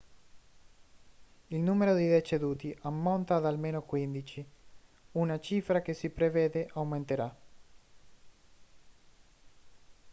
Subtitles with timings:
[1.49, 4.45] il numero di deceduti ammonta ad almeno 15
[5.11, 7.37] una cifra che si prevede aumenterà